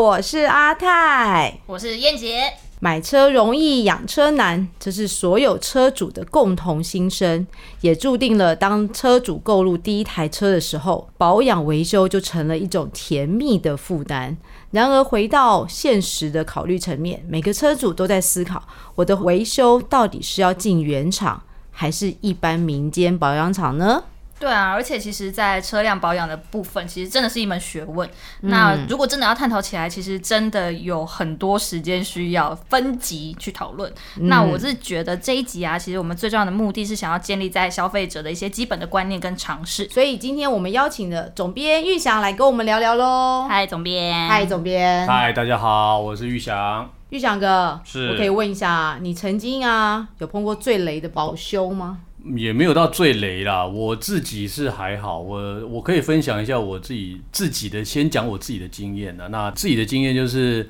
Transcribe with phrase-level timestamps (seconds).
[0.00, 1.60] 我是阿泰。
[1.66, 2.50] 我是燕杰。
[2.78, 7.46] 买车容易养车难，这是所有车主的共同心声，
[7.82, 14.34] 也注定了当车主购入第一台车的时候，保养维修就成了一种甜蜜的负担。
[14.70, 18.62] 然而，回到现实的考虑层面，每个车主都在思考：
[18.94, 24.02] 我的维修到底是要进原厂，还是一般民间保养厂呢？
[24.40, 28.08] 对啊，而且其实，在车辆保养的部分，其实真的是一门学问。
[28.40, 33.92] 那如果真的要探讨起来，其实真的有很多时间需要分级去讨论。
[34.16, 39.86] 那我是觉得这一集啊，其实我们最重要的目的是想要建立在消费者的一些基本的观念跟常识。
[39.90, 43.46] 所以今天我们邀请的总编玉祥来跟我们聊聊喽。
[43.46, 44.26] 嗨，总编。
[44.26, 45.06] 嗨，总编。
[45.06, 46.90] 嗨，大家好，我是玉祥。
[47.10, 51.98] 玉祥哥，是我可以问一下，你曾经啊有碰过最雷的保修吗？
[52.36, 59.28] 也没有到最雷啦，我自己是还好，我我可以分享一下我自己自己的，先讲我自己的经验呢。
[59.28, 60.68] 那自己的经验就是，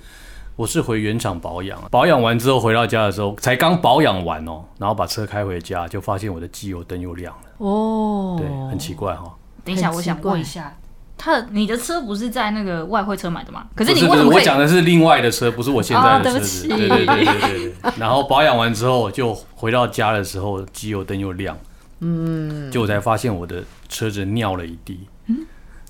[0.56, 7.50] 我是回原厂保养，保养完之后回到家的时候，才刚保养完哦，然后把车开回家，就发现我的机油灯又亮了。
[7.58, 9.36] 哦，对，很奇怪哈。
[9.64, 10.76] 等一下，我想问一下。
[11.22, 13.66] 他，你的车不是在那个外汇车买的吗？
[13.74, 16.66] 可是你为什么我讲的是另外的车，不是我现在的车子。
[16.66, 17.72] 对对对对对。
[18.00, 21.54] 然后保养完之后，就回到家的时候，机油灯又亮。
[22.00, 22.70] 嗯。
[22.70, 25.00] 就我才发现我的车子尿了一地。
[25.26, 25.44] 嗯。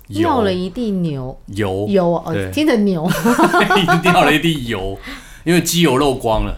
[0.08, 3.08] 尿了一地牛油油哦，听着牛。
[4.02, 4.98] 尿了一地油，
[5.44, 6.56] 因为机油漏光了。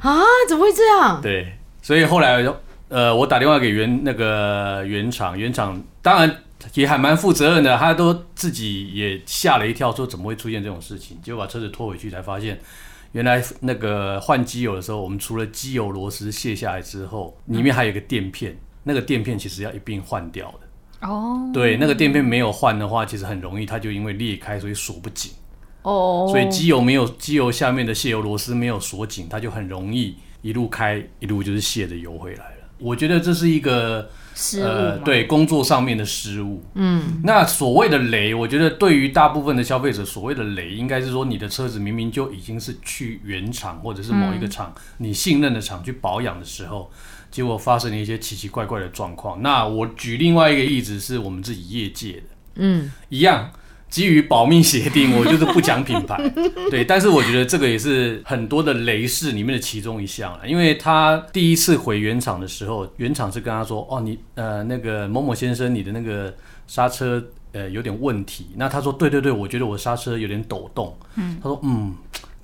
[0.00, 0.22] 啊？
[0.48, 1.20] 怎么会这样？
[1.20, 2.42] 对，所以后来
[2.88, 6.34] 呃，我打电话给原那个原厂，原厂当然。
[6.74, 11.16] 也还蛮负责任的，他都自己也吓了一跳，说怎么会出现这种事情？
[11.22, 12.60] 结果把车子拖回去，才发现
[13.12, 21.08] 原来那个换机油的时候，我们除了机油螺丝卸下来之后，里面还有一个垫片，那个垫片其实要一并换掉的。
[21.08, 25.32] 哦，对，那个垫片没有换的话，其实很容易它就因为裂开，所以锁不紧。
[25.82, 32.68] 哦，所以机油没有机油下面的卸油螺丝没有锁紧，它就很容易一路开一路就是卸着油回来了。
[32.78, 34.10] 我觉得这是一个。
[34.62, 46.90] 呃，对工作上面的失误，嗯，那所谓的雷，我觉得对于大部分的消费者，所谓的雷，应该是说你的车子明明就已经是去原厂或者是某一个厂你信任的厂去保养的时候，
[47.30, 49.42] 结果发生了一些奇奇怪怪的状况。
[49.42, 52.22] 那我举另外一个例子，是我们自己业界的，
[52.54, 53.50] 嗯，一样。
[53.90, 56.16] 基于保密协定，我就是不讲品牌，
[56.70, 60.46] 对，但是我觉得这个也是很多的雷士里面的其中一项了。
[60.46, 66.32] 因为他第一次回原厂的时候，原厂是跟他说：“哦，你呃那个某某先生，你的那个
[66.68, 71.92] 刹车呃有点问题。”那他说：“对对对，我觉得我刹车有点抖动。”嗯，他说：“嗯，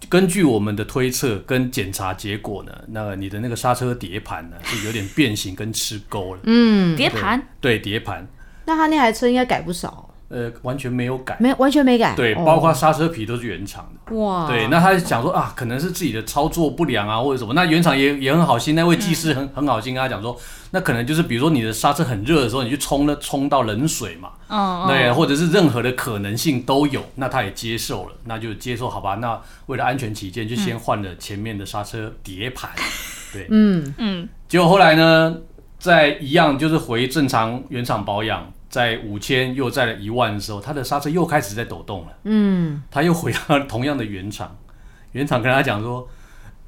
[0.08, 8.26] 根据我们的推测跟检查结果呢，那你的那个刹车碟盘呢是有点变形跟吃钩了。”嗯，碟盘对碟盘，
[8.64, 10.05] 那他那台车应该改不少。
[10.28, 14.16] 呃，完全没有改，没完全没改，对，包括刹车皮都是原厂的。
[14.16, 17.54] 哇，对，那他想说啊，可能是自己的操作不良啊，或者什么。
[17.54, 20.36] 那原厂也也很好心，那位技师很很好心跟他讲说，
[20.72, 27.04] 那可能就是比如说你的刹车很热的时候，你去冲了冲到冷水嘛，嗯，对，或者是任何的可能性都有。
[27.14, 29.14] 那他也接受了，那就接受好吧。
[29.16, 32.70] 那为了安全起见，就先换了前面的刹车碟盘。
[33.32, 34.28] 对，嗯嗯。
[34.48, 35.36] 结果后来呢，
[35.78, 38.52] 在一样就是回正常原厂保养。
[38.76, 42.08] 在五千又在了一万的时候，他的刹车又开始在抖动了。
[42.24, 44.54] 嗯，他又回到同样的原厂，
[45.12, 46.06] 原厂跟他讲说：“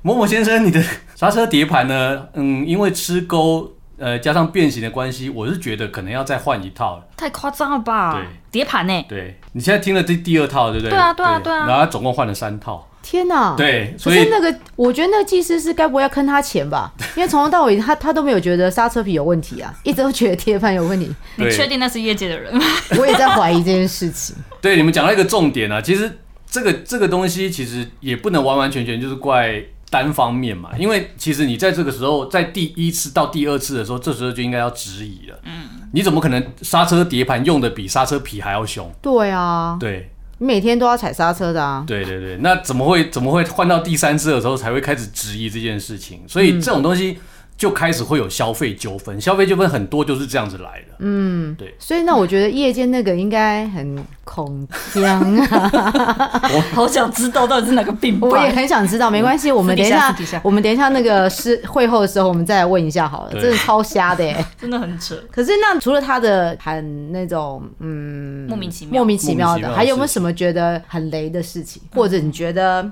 [0.01, 0.83] 某某先生，你的
[1.15, 2.29] 刹车碟盘呢？
[2.33, 8.15] 嗯，因为吃钩，呃，加上变形的关系，我是觉得可能要再换一套了。”太夸张了吧？
[8.15, 9.05] 对，碟盘呢？
[9.07, 10.91] 对，你现在听了这第二套，对不对？
[10.91, 11.67] 对啊，对啊，对啊。
[11.67, 12.88] 然后他总共换了三套。
[13.03, 13.55] 天哪！
[13.57, 16.93] 对，所以那个，我觉得那个技师是该不会要坑他钱吧？
[17.17, 21.11] 因为从头到尾，他他都没有觉得刹车皮有问题啊，一直都觉得铁盘有问题。
[21.37, 22.63] 你确定那是业界的人吗？
[22.99, 24.37] 我也在怀疑这件事情。
[24.61, 26.19] 对，你们讲到一个重点啊，其实
[26.51, 35.39] 这个这个东西其实也不能完完全全就是怪单方面嘛，因为其实你在这个时候，在第一次到第二次的时候，这时候就应该要质疑了。
[35.45, 38.93] 嗯，你怎么可能刹车碟盘用的比刹车皮还要凶？
[39.01, 40.11] 对啊，对。
[40.39, 41.85] 你每天都要踩刹车的啊！
[41.87, 46.21] 对对对，那怎么会怎么会换到第三次的时候才会开始质疑这件事情？
[46.27, 47.19] 所以这种东西。
[47.59, 50.95] 就开始会有消费纠纷，消费纠纷很多就是这样子来的。
[51.01, 51.75] 嗯，对。
[51.81, 56.41] 所以那我觉得夜间那个应该很恐慌啊！
[56.53, 58.19] 我 好想知道到底是哪个病。
[58.21, 60.15] 我也很想知道，没关系，我们等一下，
[60.45, 63.33] 我们等一下那个是会后的时候，我们再来问一下好了。
[63.33, 64.31] 真的超瞎的，
[64.61, 65.17] 真的很扯。
[65.33, 72.89] 可是那除了他的很那种嗯莫名其妙莫名其妙的，还有没有什么觉得很雷的事情，或者你觉得？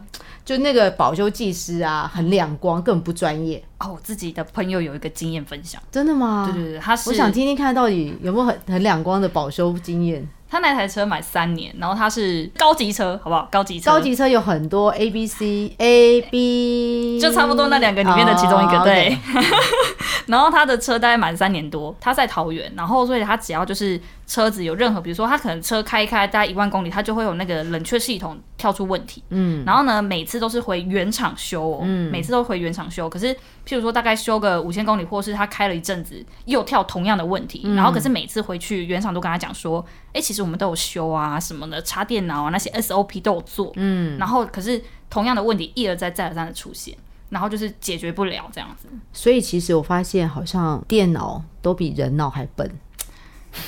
[0.47, 3.91] 就那个保修技师啊，很亮光，根本不专业哦。
[3.95, 6.49] 我自己的朋友有一个经验分享，真的吗？
[6.55, 10.25] 对对对，他是我想听听看到底有没有很很亮光的保修经验。
[10.49, 13.49] 他那台车买三年，然后他是高级车，好不好？
[13.51, 19.17] 高级车，高级车有很多 A B C A B， 就差不多那两个里面的其中一个，哦对。
[20.27, 33.27] 然后他的车大概满三年多，他在桃园，然后所以他只要就是车子有任何，比如说他可能车开一开大概一万公里，他就会有那个冷却系统跳出问题，嗯，然后呢每次都是回原厂修哦，嗯，每次都回原厂修，可是
[33.65, 46.97] 譬如说大概修个五千公里，或是他开了一阵子又跳同样的问题，然后可是每次回去原厂都跟他讲说，哎、其实我们都有修啊什么的，插电脑啊那些 SOP 都有做，嗯，然后可是同样的问题一而再再而三的出现。
[47.29, 52.71] 然后就是解决不了这样子，所以其实我发现好像电脑都比人脑还笨。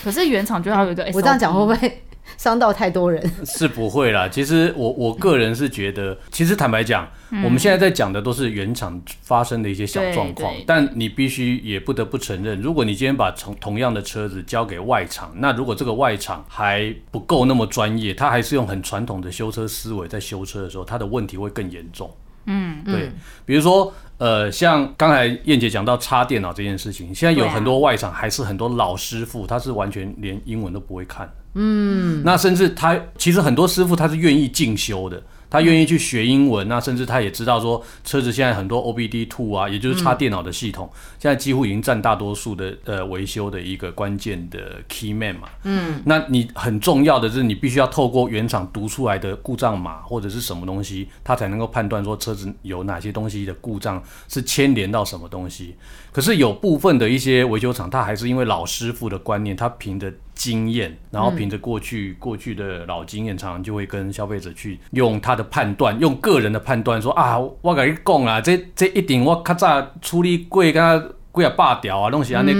[0.02, 2.02] 可是原厂就要有一个 SOP，我这样讲会不会
[2.36, 3.22] 伤到太多人？
[3.44, 4.28] 是不会啦。
[4.28, 7.08] 其实我我个人是觉得，其实坦白讲，
[7.42, 22.10] 我们现在在讲的都是原厂发生的一些小状况但你必须也不得不承认，如果你今天把同同样的车子交给外厂，那如果这个外厂还不够那么专业，他还是用很传统的修车思维在修车的时候，他的问题会更严重。
[22.48, 23.12] 嗯，对，
[23.44, 31.30] 比如说，呃，像刚才燕姐讲到插电脑这件事情，现在有很多外厂还是很多老师傅，他是完全连英文都不会看。
[31.54, 45.48] 嗯，那甚至他其实很多师傅他是愿意进修的，他愿意去学英文，那甚至他也知道说车子现在很多 OBD two 啊，也就是插电脑的系统，现在几乎已经占大多数的呃维修的一个关键的 key man 嘛。
[45.64, 55.74] 嗯，那你很重要的是你必须要透过原厂读出来的故障码或者是什么东西，他才能够判断说车子有哪些东西的故障是牵连到什么东西。
[56.12, 70.98] 可是有部分的一些维修厂，他还是因为老师傅的观念，他凭着经验，然后凭着过去、过去的老经验，常常就会跟消费者去用他的判断，用个人的判断说啊，我跟你讲啊，这这一定我较早处理过，跟他
[71.30, 72.54] 过啊罢掉啊东西啊那，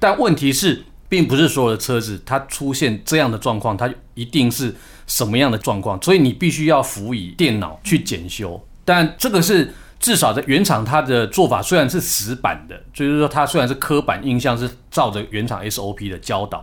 [0.00, 0.82] 但问题是。
[1.10, 4.76] 并不是所有的车子它出现这样的状况，它一定是
[5.06, 8.62] 什么样的状况，所以你必须要辅以电脑去检修。
[8.84, 16.62] 但这个是至少在原厂它的做法虽然是死板的，就是说它虽然是刻板印象是照着原厂 SOP 的教导，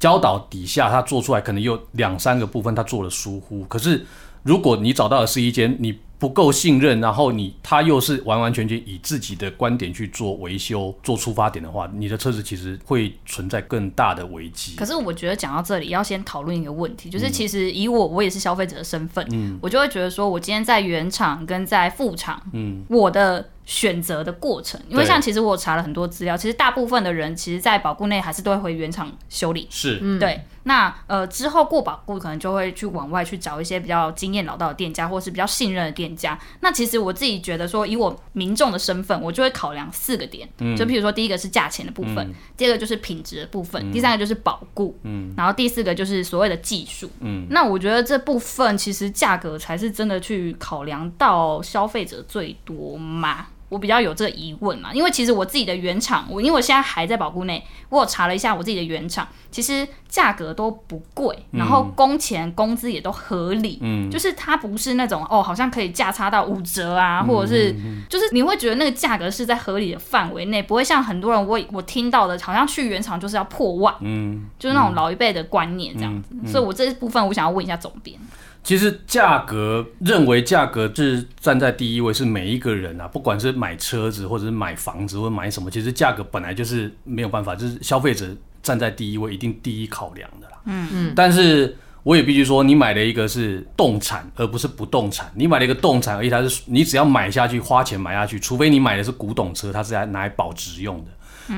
[0.00, 3.62] 教导底下他做出来可能有两三个部分他做了疏忽。
[3.66, 4.04] 可是
[4.42, 14.76] 如果你找到的是一间你不够信任，然后你他又是完完全全以自己的观点去做维修、做出发点的话，你的车子其实会存在更大的危机。
[14.76, 29.68] 可是我觉得讲到这里，要先讨论一个问题，就是其实以我我也是消费者的身份，嗯我就会觉得说，我今天在原厂跟在副厂，嗯我的选择的过程，因为像其实我查了很多资料，其实大部分的人其实，在保固内还是都会回原厂修理。
[29.70, 36.36] 是，对，那呃之后过保固可能就会去往外去找一些比较经验老道的店家，或是比较信任的店家。
[36.62, 45.32] 那其实我自己觉得说，以我民众的身份，我就会考量四个点，就譬如说第一个是价钱的部分，第二个就是品质的部分，第三个就是保固，嗯。
[45.36, 47.08] 然后第四个就是所谓的技术。
[47.20, 47.46] 嗯。
[47.50, 53.46] 那我觉得这部分其实价格才是真的去考量到消费者最多嘛。
[53.70, 67.74] 我比较有这个疑问嘛，因为其实我自己的原厂，我因为我现在还在保固内，我有查了一下我自己的原厂，其实价格都不贵，然后工钱工资也都合理，嗯，就是它不是那种哦，好像可以价差到五折啊，或者是
[68.08, 78.18] 就是你会觉得那个价格是在合理的范围内，不会像很多人我我听到的，好像去原厂就是要破万，嗯，就是那种老一辈的观念这样子，所以我这部分我想要问一下总编，
[78.62, 88.26] 其实价格认为价格是站在第一位，是每一个人啊，不管是买车子或者是买房子或者买什么，其实价格本来就是没有办法，就是消费者
[88.62, 90.58] 站在第一位，一定第一考量的啦。
[90.66, 91.12] 嗯嗯。
[91.16, 95.30] 但是我也必须说，你买了一个是动产，而不是不动产。
[95.34, 101.10] 你买了一个动产，而且它是你只要买下去，花钱买下去，除非你买的是古董车，它是来拿来保值用的。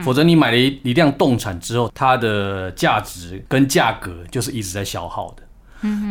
[0.03, 5.42] 否则你买了一一辆动产之后，它的价值跟价格就是一直在消耗的。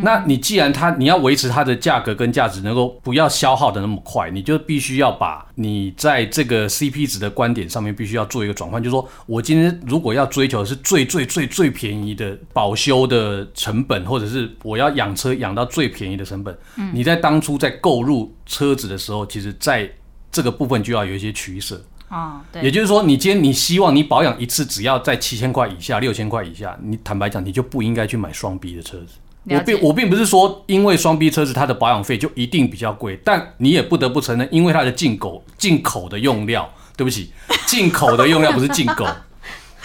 [0.04, 16.58] 那你既然它你要维持它的价格跟价值能够不要消耗的那么快，你就必须要把你在这个 CP 值的观点上面必须要做一个转换，就是说我今天如果要追求的是最最最最便宜的保修的成本，或者是我要养车养到最便宜的成本，
[16.94, 19.90] 你在当初在购入车子的时候，其实在
[20.32, 21.82] 这个部分就要有一些取舍。
[22.10, 29.14] 啊，对，也就是说，你今天你希望你保养一次只要在七千块以下、六千块以下，你坦白讲，你就不应该去买双 B 的车子。
[29.46, 37.32] 我并我并不是说，因为双 B 车子它的保养费就一定比较贵，但你也不得不承认，因为它的进口进口的用料，对不起，
[37.66, 39.08] 进口的用料不是进口，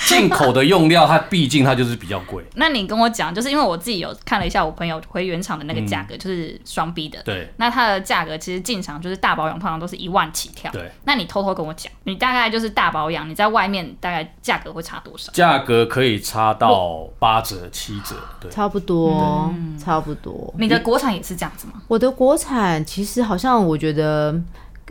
[0.05, 2.45] 进口的用料它毕竟它就是比较贵。
[2.55, 7.21] 那你跟我讲，就是因为我自己有看了一下我朋友回原厂的那个价格，就是双 B 的。
[7.25, 10.71] 对，那它的价格其实进厂就是大保养，通常都是一万起跳。
[10.71, 15.33] 对，那你偷偷跟我讲，你大概就是大保养，你在外面大概价格会差多少？
[15.33, 18.15] 价格可以差到八折、七折。
[18.41, 20.55] 对，差不多，差不多。
[20.59, 21.75] 你的国产也是这样子吗？
[21.88, 24.41] 我的国产其实好像我觉得。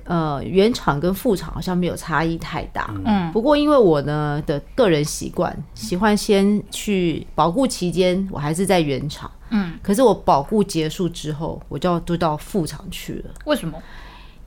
[0.06, 2.94] 呃，原厂跟副厂好像没有差异太大。
[3.06, 9.30] 嗯，不过因为我呢的个人习惯，喜欢先去保护期间，我还是在原厂。
[9.50, 13.32] 嗯，可是我保护结束之后，我就要都到副厂去了。
[13.46, 13.82] 为什么？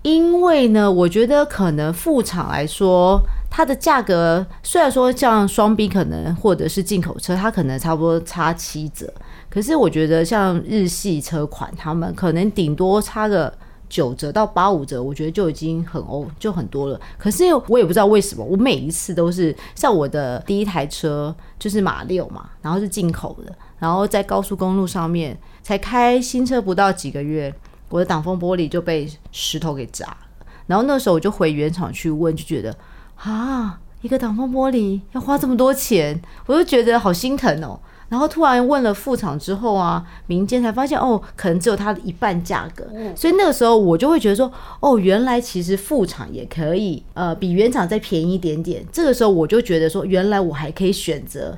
[0.02, 9.12] 因为呢，我觉得可能副厂来说，它的价格虽然说像双 B 可能或者是进口车，它可能差不多差七折，
[9.50, 13.52] 可是我觉得像日系车款，他们可能顶多差个。
[13.88, 17.00] 九折到八五折，我觉得就已经很欧，就很多了。
[17.16, 27.52] 可是我也不知道为什么，我每一次都是像我的第一台车就是马六嘛，然后是进口的，然后在高速公路上面才开新车不到几个月，
[27.88, 30.18] 我的挡风玻璃就被石头给砸了。
[30.66, 32.76] 然后那时候我就回原厂去问，就觉得
[33.16, 37.80] 啊，一个挡风玻璃要花这么多钱，我就觉得好心疼哦。
[38.08, 44.50] 然后突然问了副厂之后啊，民间才发现哦，可能只有它的一半价格，所以那个时候我就会觉得说，
[44.80, 48.84] 哦，原来其实副厂也可以，呃，比原厂再便宜一点点。
[48.90, 51.56] 这个时候我就觉得说，原来我还可以选择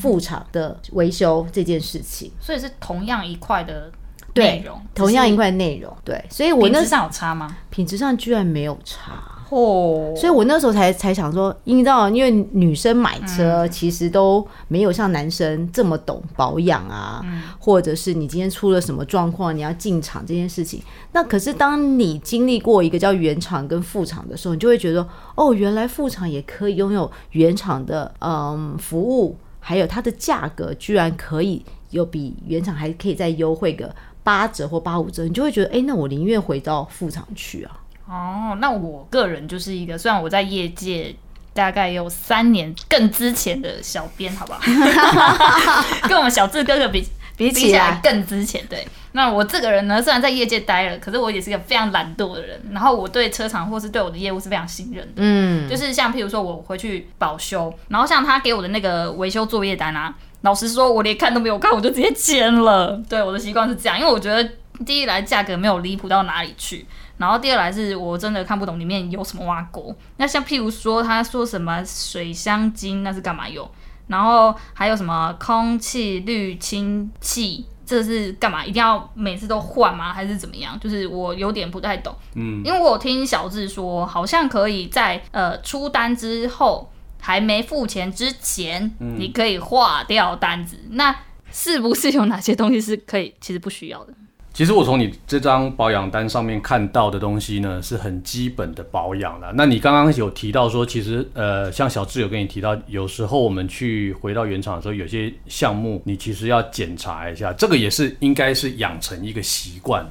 [0.00, 2.30] 副厂的维修这件事情。
[2.40, 3.92] 所以是同样一块的
[4.34, 6.24] 内容，同样一块内容，对。
[6.30, 7.56] 所以我那品质上有差吗？
[7.68, 9.29] 品质上居然没有差。
[9.50, 17.20] 哦，所以我那时候才才想说，你知道，因为女生买车其实都没有像男生这么懂保养啊，
[17.58, 20.80] 或者是你今天出了什么状况，你要进厂这件事情。
[21.12, 25.04] 那可是当你经历过一个叫原厂跟副厂的时候，你就会觉得，
[25.34, 33.92] 哦，原来副厂也可以拥有原厂的嗯服务，还有它的价格居然可以有比原厂还可以再优惠个
[34.22, 37.79] 八折或八五折，你就会觉得，哎，那我宁愿回到副厂去啊。
[38.10, 41.14] 哦，那我个人就是一个，虽然我在业界
[41.54, 44.60] 大概有三年更之前的小编，好不好？
[46.08, 48.66] 跟我们小智哥哥比 比起来更之前。
[48.68, 52.60] 对，那我这个人呢，虽然在业界待了，可是我也是一个非常懒惰的人。
[52.72, 55.12] 然后我对车厂或是对我的业务是非常信任的。
[55.16, 63.00] 嗯，就是像譬如说我回去保修，然后像他给我的那个维修作业单啊，老实说，我连看都没有看，我就直接签了。
[63.08, 64.46] 对，我的习惯是这样，因为我觉得
[64.84, 66.86] 第一来价格没有离谱到哪里去。
[67.18, 69.94] 然后第二来是我真的看不懂里面有什么挖沟。
[70.16, 73.70] 那像譬如说他说什么水香精那是干嘛用？
[74.06, 78.64] 然后还有什么空气滤清器，这是干嘛？
[78.64, 80.12] 一定要每次都换吗？
[80.12, 80.76] 还是怎么样？
[80.80, 82.12] 就是我有点不太懂。
[82.34, 90.76] 嗯，因为我听小智说，好像可以在呃出单之后还没付钱之前，你可以划掉单子。
[90.90, 91.14] 那
[91.52, 94.14] 是不是有哪些东西是可以其实不需要的？
[94.52, 99.52] 其实我从你这张保养单上面看到的东西呢，是很基本的保养了。
[99.54, 110.04] 那你刚刚有提到说，其实呃，像小智有跟你提到，有时候我们去回到原厂的时候，有些项目你其实要检查一下，这个也是应该是养成一个习惯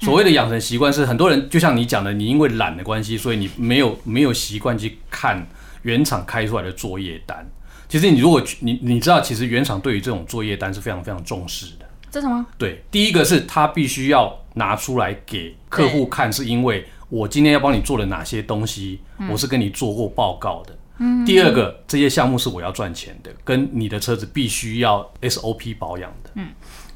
[0.00, 5.46] 所谓的养成习惯，是很多人就像你讲的，你因为懒的关系，所以你没有没有习惯去看
[5.82, 7.48] 原厂开出来的作业单。
[7.88, 11.87] 其实你如果你你知道，其实原厂对于这种作业单是非常非常重视的。
[12.10, 12.44] 这什么？
[12.56, 19.00] 对，第一个是他必须要拿出来给客户看，是因为我今天要帮你做了哪些东西，
[19.30, 20.78] 我是跟你做过报告的。
[20.98, 21.24] 嗯。
[21.24, 26.30] 第二个，这些项目是我要赚钱的，跟你的车子必须要 SOP 保养的。
[26.34, 26.48] 嗯。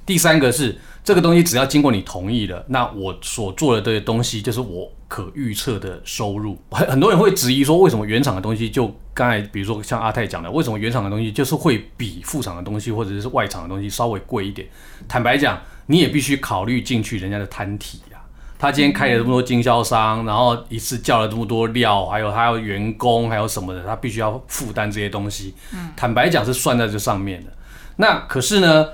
[0.04, 6.58] 第三个是这个东西只要经过你同意了，那我所做的这些东西就是我可预测的收入。
[6.70, 14.66] 很很多人会质疑说，为什么原厂的东西就刚才比如说像阿泰讲的，为什么原厂的东西就是会比副厂的东西或者是外厂的东西稍微贵一点？
[15.06, 18.18] 坦白讲，你也必须考虑进去人家的摊体呀。
[18.58, 25.54] 他今天开了这么多经销商，然后一次叫了这么多料，还有他要员工，还有什么的，他必须要负担这些东西。
[25.96, 27.50] 坦白讲是算在这上面的。
[27.96, 28.86] 那可是呢？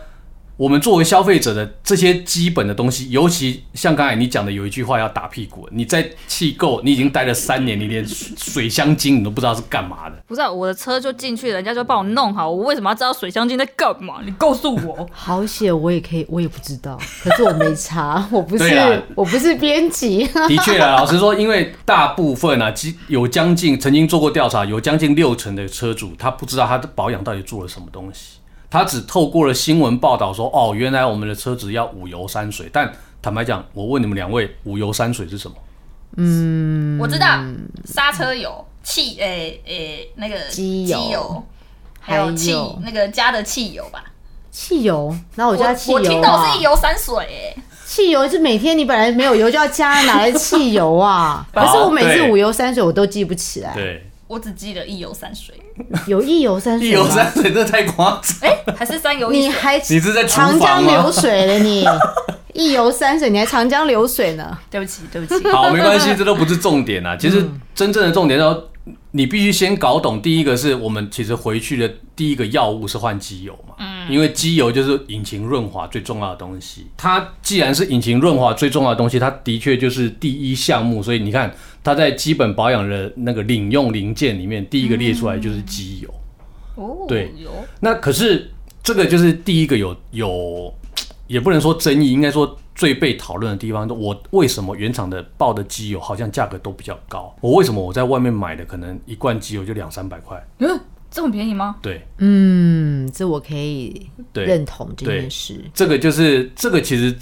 [0.59, 5.69] 我们作为消费者的这些基本的东西，尤其像刚才你讲的，有一句话要打屁股。
[5.71, 10.17] 你在气购，你已经待了三年，你连水箱精你都不知道是干嘛的。
[10.27, 14.17] 不是，我的车就进去，人家就帮我弄好，我为什么要知道水箱精在干嘛？
[14.25, 15.09] 你告诉我。
[15.15, 16.99] 好险，我也可以，我也不知道。
[17.23, 20.27] 可是我没查，我不是，我不是编辑。
[20.49, 22.75] 的确啊，老实说，因为大部分啊，
[23.07, 28.38] 有将近曾经做过调查，有将近六成的车主，他不知道他的保养到底做了什么东西。
[28.71, 32.69] 他只透过了新闻报道说，哦，原来我们的车子要五油三水。
[32.73, 35.57] 但坦白讲，我问你们两位，五油三水是什么？
[36.17, 37.43] 嗯，我知道，
[37.85, 41.45] 刹车油、汽，诶诶，那个机油，
[42.01, 44.05] 还有汽那个加的汽油吧。
[44.51, 46.63] 汽油，然后我我加汽油我听到是一。
[46.63, 51.47] 油三水哎，汽油是每天你本来没有油就要加，哪来的汽油啊？
[51.55, 53.73] 可是我每次五油三水我都记不起来。
[53.75, 55.55] 对，我只记得一油三水，
[56.07, 59.49] 有一游三水一游三水这太夸张，哎，还是三游一水？
[59.49, 61.11] 你还你是在长江流？
[61.13, 61.85] 水了你，
[62.55, 64.57] 一游三水，你还长江流水呢？
[64.71, 65.49] 对不起，对不起。
[65.51, 67.17] 好，没关系，这都不是重点啊。
[67.17, 68.59] 其实嗯真正的重点要，
[69.13, 70.21] 你必须先搞懂。
[70.21, 76.87] 第一个是我们其实回去的第一个药物是换机油嘛，嗯，因为机油就是引擎润滑最重要的东西。
[76.97, 81.03] 它既然是引擎润滑最重要的东西，它的确就是第一项目。
[81.03, 86.15] 所以你看，它在基本保养的那个领用零件里面，第一个列出来就是机油。
[86.75, 88.51] 哦，对有那可是
[88.83, 90.73] 这个就是第一个有有，
[91.27, 93.89] 也不能说争议，应该说最被讨论的地方。
[93.89, 97.35] 我为什么原厂的报的机油好像价格都比较高？
[97.41, 100.41] 我为什么我在外面买的可能一罐机油就两三百块？
[100.59, 100.81] 嗯，
[101.11, 101.77] 这么便宜吗？
[101.83, 105.61] 对嗯，这我可以对，认同这件事。
[105.75, 107.13] 这个就是这个其实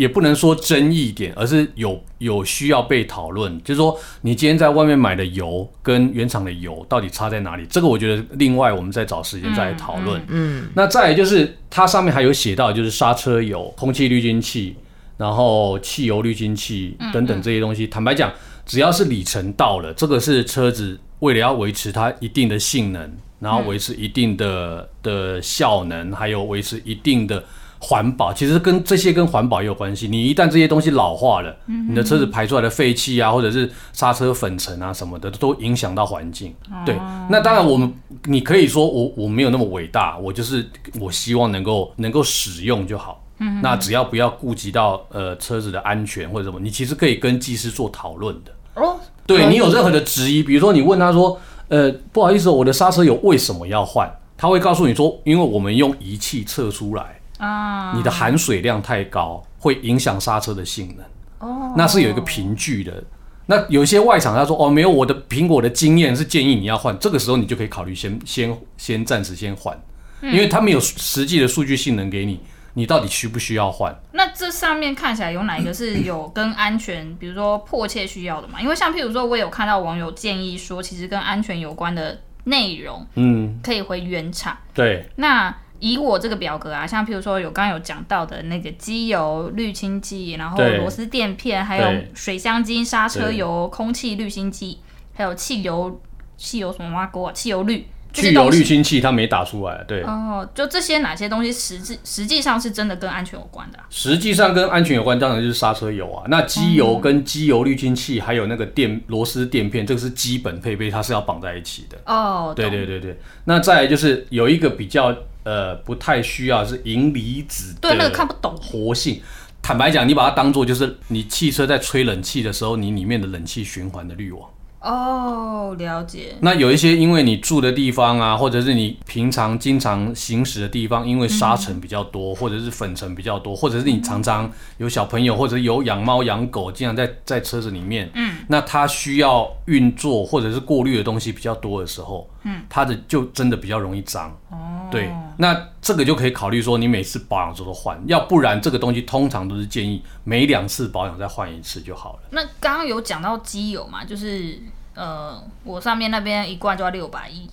[0.00, 3.62] 也不能说争议点，而是有有需要被讨论。
[3.62, 7.66] 就是说，你今天在外面买的油跟原厂的油到底差在哪里？
[7.68, 10.18] 这个我觉得另外我们再找时间再来讨论。
[10.28, 14.74] 嗯，那再来就是它上面还有写到，就是刹车油、空气滤清器，
[15.18, 17.86] 然后汽油滤清器等等这些东西。
[17.86, 18.32] 坦白讲，
[18.64, 27.44] 只要是里程到了，这个是车子为了要维持它一定的性能，然后维持一定的的效能，还有维持一定的。
[27.82, 30.06] 环保其实跟这些跟环保也有关系。
[30.06, 31.56] 你一旦这些东西老化了，
[31.88, 36.54] 你的车子排出来的废气啊，或者是刹车粉尘啊什么的，都影响到环境。
[36.84, 36.94] 对，
[37.30, 37.92] 那当然我们
[38.24, 40.68] 你可以说我我没有那么伟大，我就是
[41.00, 43.24] 我希望能够能够使用就好。
[43.62, 48.52] 那只要不要顾及到呃车子的安全或者什么，你其实可以跟技师做讨论的。
[48.74, 54.10] 哦，对你有任何的质疑，比如说你问他说，呃，不好意思哦，我的刹车油为什么要换？
[54.36, 61.48] 他会告诉你说，因为我们用仪器测出来，啊，你的含水量太高，会影响刹车的性能。
[61.48, 63.02] 哦，那是有一个凭据的。
[63.46, 69.76] 那有一些外厂他说哦，没有，我的苹果的经验是建议你要换，这个时候你就可以考虑先先先暂时先换，
[70.22, 72.38] 因为他没有实际的数据性能给你，
[72.74, 73.92] 你到底需不需要换？
[74.12, 78.60] 那这上面看起来有哪一个是有跟安全，比如说迫切需要的嘛？
[78.60, 84.56] 因为像譬如说，我有看到网友建议说，其实跟安全有关的内容嗯，可以回原厂。
[84.72, 94.78] 对，那以我这个表格啊，像譬如说有刚刚有讲到的那个机油、滤清剂，然后螺丝垫片，还有水箱精、刹车油、空气滤清剂，
[95.12, 96.00] 还有汽油、
[96.36, 97.86] 汽油什么挖沟啊、汽油滤。
[98.12, 106.24] 这去油滤清器它没打出来，对，哦，就这些哪些东西实质实际上是真的跟安全有关的啊、实际上跟安全有关，当然就是刹车油啊。
[106.26, 111.96] 那机油跟机油滤清器，还有那个电螺丝垫片，这个是基本配备，它是要绑在一起的。
[112.04, 119.20] 哦，对对对对，那再来就是有一个比较呃不太需要是银离子的对那个看不懂活性。
[119.62, 124.48] 坦白讲，你把它当做就是你汽车在吹冷气的时候，你里面的冷气循环的滤网。
[124.80, 126.34] 哦，了解。
[126.40, 144.36] 那有一些因为你住的地方啊，或者是你平常经常行驶的地方，因为沙尘比较多，或者是粉尘比较多，或者是你常常有小朋友或者有养猫养狗，经常在在车子里面，嗯，那它需要运作或者是过滤的东西比较多的时候，嗯，它的就真的比较容易脏。
[144.50, 152.20] 哦，对，那这个就可以考虑说，你每次保养的时候都换，要不然这个东西通常都是建议每两次保养再换一次就好了。
[152.30, 154.58] 那刚刚有讲到机油嘛，就是
[154.94, 157.48] 呃，我上面那边一罐就要六百一。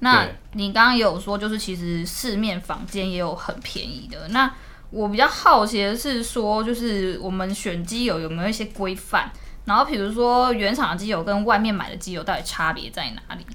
[0.00, 4.28] 那你刚刚也有说，就是其实市面坊间也有很便宜的。
[4.28, 4.52] 那
[4.90, 9.30] 我比较好奇的是说，就是我们选机油有没有一些规范？
[9.64, 13.46] 然后比如说原厂的机油跟外面买的机油到底差别在哪里？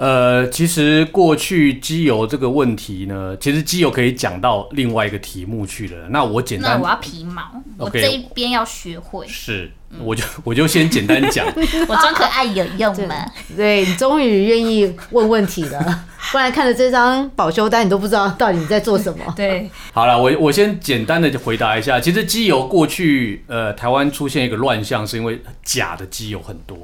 [0.00, 6.08] 呃，其实过去机油这个问题呢，其实机油可以讲到另外一个题目去了。
[6.08, 7.42] 那我简单那我要皮毛，
[7.76, 9.26] 我这一边要学会。
[9.28, 9.70] 是，
[10.02, 11.46] 我就我就先简单讲。
[11.86, 13.14] 我装可爱有用吗？
[13.54, 19.34] 对你终于愿意问问题了，不然看着这张保修单，你都不知道到底你在做什么。
[19.36, 22.00] 对，好了，我我先简单的回答一下。
[22.00, 26.78] 其实机油过去，呃，台湾出现一个乱象，是因为假的机油很多。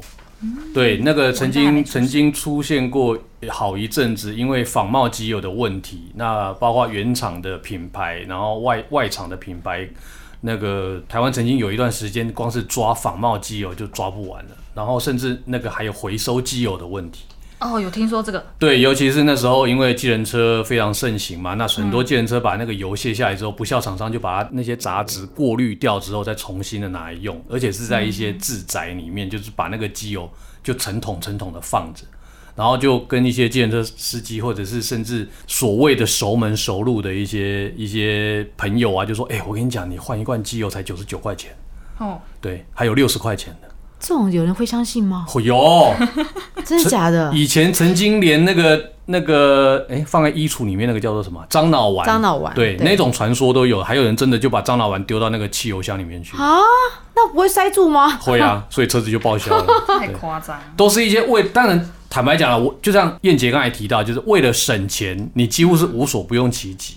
[0.74, 3.18] 对，那个曾经曾经出现过
[3.48, 9.88] 好一阵子，因为仿冒机油的问题，那包括原厂的品牌，然后外外厂的品牌，
[10.42, 17.24] 那个台湾曾经有一段时间，光是抓仿冒机油就抓不完了，然后甚至那个还有回收机油的问题。
[17.58, 30.30] 哦，有听说这个，对，尤其是那时候，因为计程车非常盛行嘛，那很多计程车把那个油卸下来之后，不孝厂商就把它那些杂质过滤掉之后，再重新的拿来用，而且是在一些自宅里面，就是把那个机油
[30.62, 32.04] 就成桶成桶的放着。
[32.54, 41.54] 然后就跟一些计程车司机，或者是甚至所谓的熟门熟路的一些一些朋友啊，就说：“哎、我跟你讲，你换一罐机油才九十九块钱，
[41.98, 43.68] 哦，对，还有六十块钱的。
[44.00, 45.26] 这种有人会相信吗？
[45.34, 45.94] 哦哟，
[46.66, 47.32] 真的假的？
[47.32, 56.58] 以前曾经连那个那个，哎、放在衣橱里面那个叫做什么樟脑丸，樟脑丸对，对那种传说都有，还有人真的就把樟脑丸丢到那个汽油箱里面去，啊，
[57.14, 58.18] 那不会塞住吗？
[58.18, 59.64] 会啊， 所以车子就报销了。
[59.86, 60.60] 太夸张。
[60.76, 66.96] 都是一些为，当然坦白讲了，我就像燕杰刚才提到，就是为了省钱，你几乎是无所不用其极。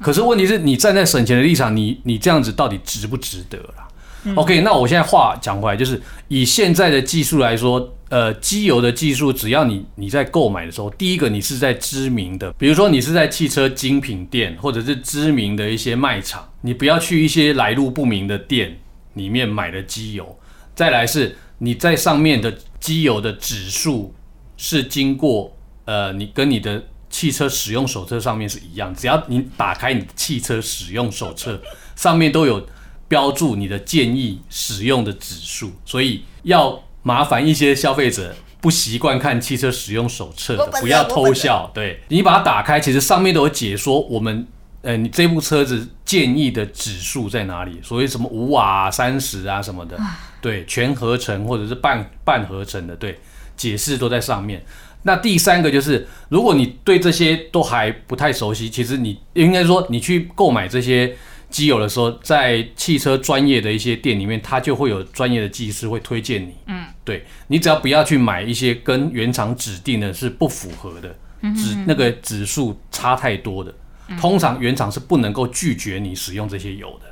[0.00, 3.86] 可是问题是你站在省钱的立场，你你这样子到底值不值得啦、
[4.34, 18.78] OK，那我现在话讲回来，就是以现在的技术来说，呃，机油的技术，只要你你在购买的时候，第一个你是在知名的，比如说你是在汽车精品店或者是知名的一些卖场，你不要去一些来路不明的店
[19.14, 20.38] 里面买的机油。
[20.74, 24.14] 再来是你在上面的机油的指数
[24.56, 31.60] 是经过呃，你跟你的汽车使用手册上面是一样，只要你打开你的汽车使用手册，
[31.96, 32.64] 上面都有
[33.10, 38.32] 标注你的建议使用的指数，所以要麻烦一些消费者。
[38.62, 41.70] 不习惯看汽车使用手册的，不要偷笑。
[41.72, 44.46] 对你把它打开，其实上面都有解说我们
[44.82, 47.80] 呃，你这部车子建议的指数在哪里？
[47.82, 49.98] 所谓什么五瓦、啊、三十啊什么的，
[50.42, 53.18] 对，全合成或者是半半合成的，对，
[53.56, 54.62] 解释都在上面。
[55.04, 61.16] 那第三个就是，如果你对这些都还不太熟悉，其实你应该说你去购买这些
[61.50, 66.54] 机油的时候，在汽车专业的一些店里面，它就会有专业的技师会推荐你。
[66.66, 71.08] 嗯，对你只要不要去买一些跟原厂指定的是不符合的，
[71.54, 73.74] 指那个指数差太多的，
[74.18, 77.06] 通常原厂是不能够拒绝你使用这些油的。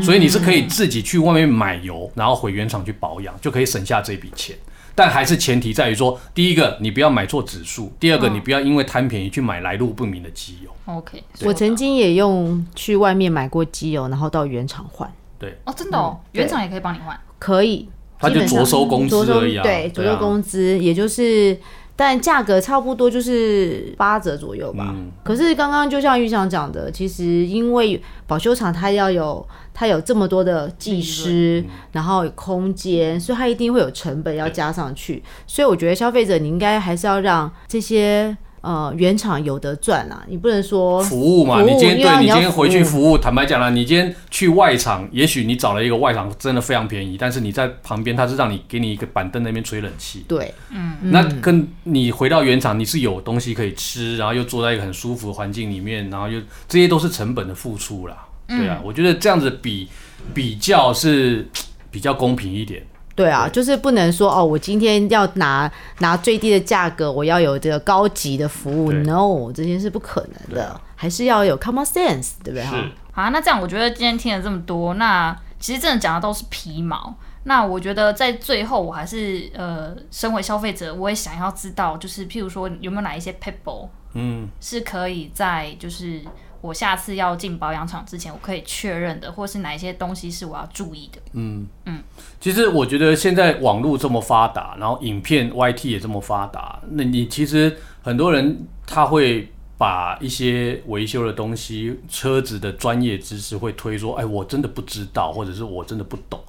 [0.00, 4.56] 所以你是可以自己去外面买油，然后回原厂去保养，就可以省下这笔钱。
[4.94, 10.70] 但还是前提在于说，第一个你不要买错指数，第二个你不要因为贪便宜去买来路不明的机油。
[10.86, 16.42] OK，我曾经也用去外面买过机油，然后到原厂换，对，哦，真的哦，对。
[16.42, 17.18] 原厂也可以帮你换。
[17.38, 21.58] 可以，他就着收工资而已啊对，着收工资，也就是，
[21.96, 24.92] 但价格差不多就是八折左右吧。
[24.94, 35.22] 嗯可是刚刚就像玉祥讲的，其实因为保修厂它要有它有这么多的技师，然后有空间，所以它一定会有成本要加上去。
[35.46, 50.54] 所以我觉得消费者你应该还是要让这些呃原厂有得赚啊，你不能说服务嘛，服务你今天因为你要对你今天回去服服务，坦白讲了，你今天去外场，也许你找了一个外场真的非常便宜，但是你在旁边，他是让你给你一个板凳那边吹冷气，对。
[50.70, 50.96] 嗯。
[51.02, 58.26] 那跟你回到原厂，你是有东西可以吃，然后又坐在一个很舒服的环境里面，然后又这些都是成本的付出啦。
[58.48, 59.88] 对啊，我觉得这样子比
[60.32, 61.46] 比较是
[61.90, 62.82] 比较公平一点。
[63.14, 72.64] 对啊，就是不能说哦，我今天要拿拿最低的价格，我要有这个高级的服务，no，这件事不可能的还是要有 common sense，对不对？
[72.64, 72.76] 哈。
[72.76, 77.14] 是，好，那这样我觉得今天听了这么多，那其实真的讲的都是皮毛。
[77.46, 86.22] 那我觉得在最后，我还是呃，身为消费者，我也想要知道，就是譬如说有没有哪一些 people 嗯，是可以在就是
[86.64, 91.20] 我下次要进保养厂之前，我可以确认的，或是哪一些东西是我要注意的。
[91.34, 92.02] 嗯嗯
[92.40, 99.46] 其实我觉得现在网络这么发达，然后影片 YT 也这么发达，那你其实很多人他会
[99.76, 106.40] 把一些维修的东西、车子的专业知识会推说，哎，我真的不知道，或者是我真的不懂。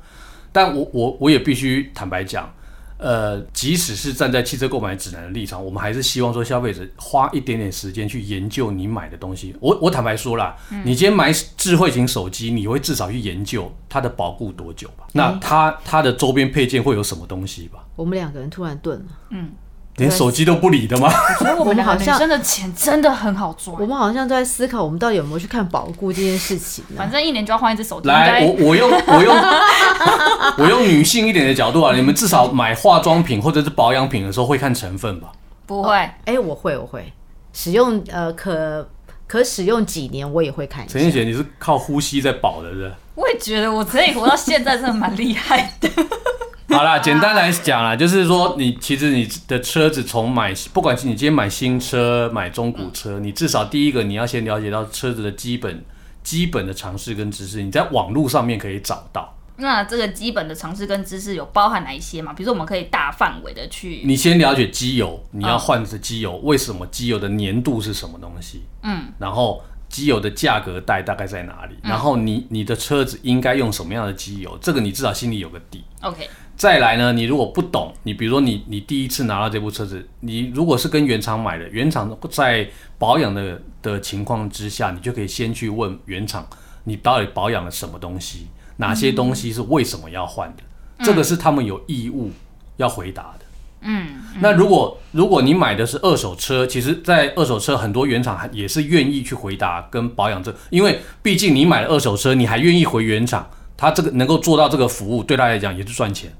[0.54, 2.50] 但我我我也必须坦白讲，
[3.06, 9.56] 呃，即使是站在汽车购买指南的立场，我们还是希望说消费者花一点点时间去研究你买的东西。
[9.60, 15.06] 我我坦白说啦，你今天买智慧型手机，你会至少去研究它的保固多久吧？
[15.14, 17.86] 那它它的周边配件会有什么东西吧？
[17.96, 19.06] 我们两个人突然顿了，
[19.98, 21.10] 连手机都不理的吗？
[21.40, 26.96] 所以我我们好像女生的钱真的很好赚我，们好像都在思考，我们到底有没有去看保固这件事情呢？
[26.98, 28.08] 反正一年就要换一只手机。
[28.10, 29.36] 来，应该我我用我用
[30.58, 35.32] 我用女性一点的角度啊，你们至少买化妆品或者是保养品的时候会看成分吧？
[35.66, 35.92] 不会。
[36.26, 37.12] 哎，我会，我会
[37.54, 38.88] 使用呃可
[39.28, 41.02] 可使用几年，我也会看一下陈。
[41.02, 42.92] 燕姐，你是靠呼吸在保的，是？
[43.16, 45.90] 我也觉得我可以活到现在，真的蛮厉害的。
[46.76, 55.82] 好啦，简单来讲啦，就是说你其实你的车子从买，不管是你今天买新车、买中古车，你至少第一个你要先了解到车子的基本
[56.22, 59.38] 基本的常识跟知识，你在网络上面可以找到。
[59.56, 62.34] 那这个基本的常识跟知识有包含哪一些嘛？
[62.34, 68.64] 比如说，我们可以大范围的去，你先了解机油，你要换的机油，为什么机油的粘度是什么东西？
[68.84, 75.86] 嗯，然后机油的价格带大概在哪里，然后你你的车子应该用什么样的机油，这个你至少心里有个底。
[76.02, 86.48] OK，再来呢，你如果不懂，你比如说你你第一次拿到这部车子，你如果是跟原厂买的，原厂在保养的的情况之下，你就可以先去问原厂，
[86.86, 90.64] 你到底保养了什么东西，哪些东西是为什么要换的，
[91.06, 92.32] 这个是他们有义务
[92.78, 93.46] 要回答的。
[93.82, 106.34] 嗯，那如果如果你买的是二手车，其实，在二手车很多原厂也是愿意去回答跟保养这，因为毕竟你买了二手车，你还愿意回原厂，他这个能够做到这个服务，对他来讲也是赚钱。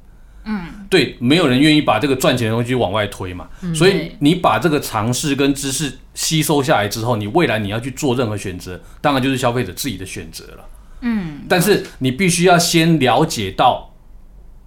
[0.48, 10.70] 嗯，对，没有人愿意把这个赚钱的东西往外推嘛，所以你把这个尝试跟知识吸收下来之后，你未来你要去做任何选择，当然就是消费者自己的选择了。
[11.02, 13.92] 嗯，但是你必须要先了解到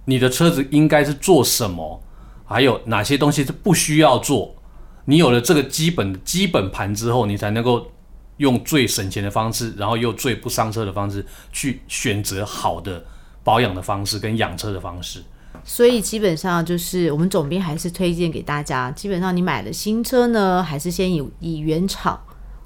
[0.03, 2.03] 你的车子应该是做什么，
[2.45, 4.55] 还有哪些东西是不需要做。
[5.05, 7.89] 你有了这个基本基本盘之后，你才能够
[8.35, 13.05] 用最省钱的方式，然后又最不伤车的方式去选择好的
[13.45, 15.23] 保养的方式跟养车的方式。
[15.63, 22.19] 所以基本上就是我们总编还是推荐给大家，基本上你买了新车呢，还是先以以原厂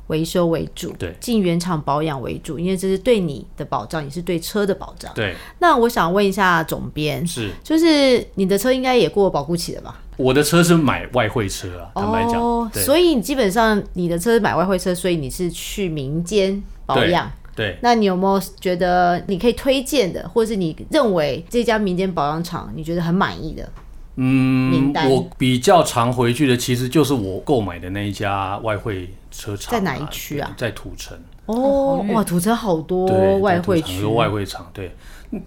[0.08, 5.12] 维修为主，对进原厂保养为主，因为这是对你的保障，也是对车的保障。
[5.14, 10.00] 对，那我想问一下总编，是就是你的车应该也过保固期了吧？
[10.18, 17.32] 我的车是买外汇车啊，坦白讲，哦，所以你基本上你的车是买外汇车，所以你是去民间保养。
[17.56, 17.78] 对。
[17.82, 23.68] 那你有没有觉得你可以推荐的，或者是你认为这家民间保养厂你觉得很满意的？
[24.16, 34.92] 名嗯，单我比较常回去的其实就是我购买的那一家外汇车厂啊、在哪一区啊在土城，哦，哇，土城好多，外汇区在土城有，个外汇厂，对。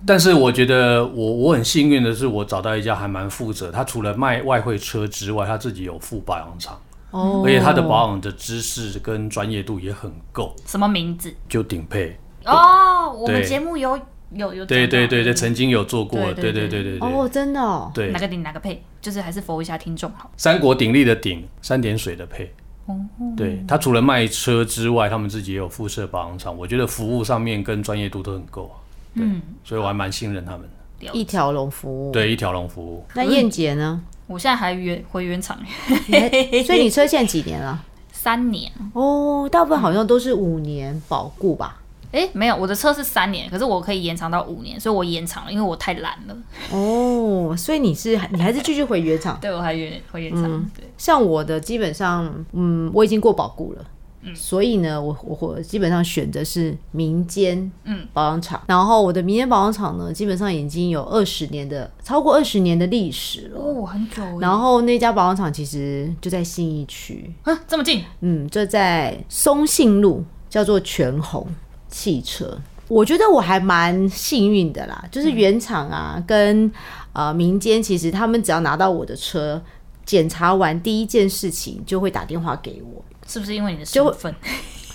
[0.04, 6.76] 但是我觉得我我很幸运的是，我找到一家还蛮负责，他除了卖外汇车之外，他自己有副保养厂，
[7.10, 11.34] 哦，而且他的保养的知识跟专业度也很够，什么名字？
[11.48, 12.18] 就顶配。
[12.44, 13.98] 哦，我们对节目有
[14.32, 18.18] 有有对对对对，曾经有做过，对对对对哦，真的哦，对哪。
[18.18, 20.30] 个顶哪个配，就是还是服务一下听众好。
[20.36, 22.52] 三国鼎立的鼎，三点水的配。
[23.36, 28.78] 对他除了卖车之外，他们自己也有附设保养厂，我觉得服务上面跟专业度都很够啊。
[29.16, 29.26] 对，
[29.64, 30.62] 所以我还蛮信任他们
[31.00, 31.08] 的。
[31.12, 34.00] 一条龙服务。，对，一条龙服务，那燕姐呢？
[34.26, 35.56] 我现在还原回原厂
[36.66, 37.82] 所以你车现在几年了？
[38.12, 41.80] 三年，哦，大部分好像都是五年保固吧。
[42.10, 46.36] 哎，没有，我的车是三年，可是我可以延长到五年，所以我延长了，因为我太懒了。
[46.72, 49.38] 哦，所以你是你还是继续回原厂？
[49.42, 50.42] 对我还原回原厂，
[50.74, 53.84] 对，像我的基本上，嗯，我已经过保固了。
[54.34, 58.06] 所以呢，我我我基本上选择是民间嗯。
[58.12, 63.60] 保养厂，然后我的民间保养厂呢，基本上已经有二十年的超过二十年的历史了。
[63.60, 71.46] 哦，很久，然后那家保养厂其实就在信义区，啊这么近，嗯，就在松信路，叫做全红
[71.88, 72.58] 汽车。
[72.88, 76.70] 我觉得我还蛮幸运的啦，就是原厂啊跟
[77.12, 79.60] 呃民间，其实他们只要拿到我的车，
[80.04, 83.04] 检查完第一件事情就会打电话给我。
[83.26, 84.34] 是不是因为你的就身份？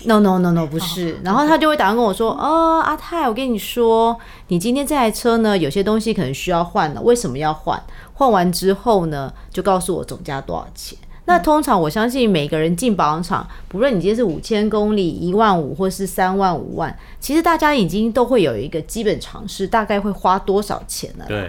[0.04, 4.18] No no no no 不是，然后他就会打电话跟我说，哦，阿泰，我跟你说，
[4.48, 7.80] 你今天这台车呢，有些东西可能需要换了，为什么要换？
[8.14, 10.98] 换完之后呢，就告诉我总价多少钱。
[11.26, 21.24] 那通常我相信每个人进保养厂，不论你今天是五千公里、一万五，或是三万、五万，其实大家已经都会有一个基本常识，大概会花多少钱了。
[21.28, 21.48] 对，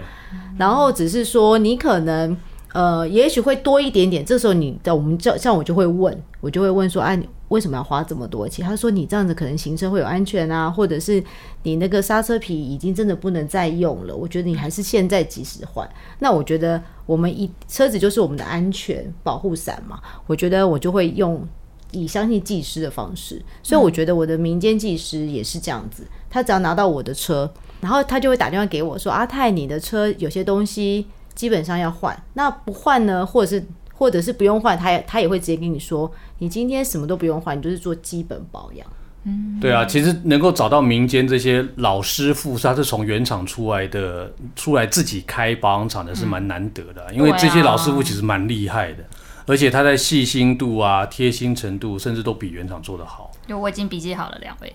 [0.60, 2.38] 然后只是说你可能
[2.74, 4.26] 呃，也许会多一点点。
[4.26, 8.66] 这时候你的我们叫像我就会问，我就会问说，哎、你为什么要花这么多钱？
[8.66, 11.24] 他说你这样子可能行车会有安全啊，或者是
[11.62, 14.16] 你那个刹车皮已经真的不能再用了。
[14.16, 15.90] 我觉得你还是现在及时换。
[16.20, 21.48] 那我觉得我们一车子就是我们的安全保护伞嘛，我觉得我就会用。
[21.96, 26.04] 以相信技师的方式，所以我觉得我的民间技师也是这样子。
[26.28, 27.48] 他只要拿到我的车，
[27.82, 38.86] 然后他就会打电话给我说：“阿泰，你的车有些东西基本上要换，那不换呢，或者是或者是不用换，他也他也会直接跟你说，你今天什么都不用换，你就是做基本保养。
[39.26, 49.04] 嗯对啊，其实能够找到民间这些老师傅，他是从原厂出来的，出来自己开保养厂的是蛮难得的啊、因为这些老师傅其实蛮厉害的，
[49.46, 53.32] 而且他在细心度啊、贴心程度，甚至都比原厂做得好。
[53.48, 54.74] 就我已经笔记好了，两位。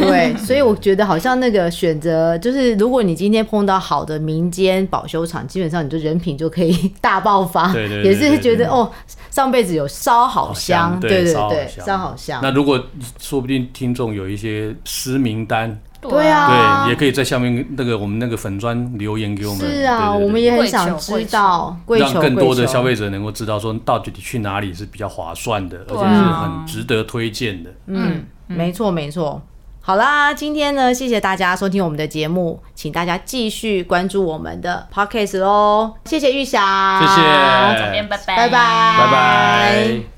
[0.00, 7.72] 对，所以我觉得好像那个选择，就是如果你今天碰到好的民间保修厂，基本上你就人品就可以 大爆发。
[7.72, 8.90] 对对對也是觉得哦，
[9.30, 12.40] 上辈子有烧好香，对对对，烧好香烧好香。
[12.42, 12.82] 那如果
[13.18, 19.60] 说不定听众有一些私名单，对啊对，也可以在下面那个我们那个粉砖留言给我们。
[19.60, 27.70] 是啊，对对对我们也很想知道，让更多的消费者能够知道说到底去哪里是比较划算的，而且是很值得推荐的。
[27.86, 29.42] 嗯，没错没错。
[29.80, 35.94] 好啦，今天呢，谢谢大家收听我们的节目，请大家继续关注我们的 podcast 喽。
[36.06, 40.15] 谢谢玉霞，谢谢，拜拜拜拜，拜拜。